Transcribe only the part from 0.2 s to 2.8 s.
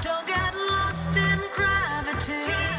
get lost in gravity.